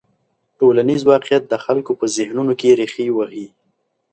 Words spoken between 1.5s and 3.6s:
خلکو په ذهنونو کې رېښې وهي.